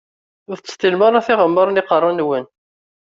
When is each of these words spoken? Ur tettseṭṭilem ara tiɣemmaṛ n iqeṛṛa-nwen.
Ur 0.49 0.57
tettseṭṭilem 0.57 1.01
ara 1.07 1.25
tiɣemmaṛ 1.25 1.67
n 1.69 1.81
iqeṛṛa-nwen. 1.81 2.45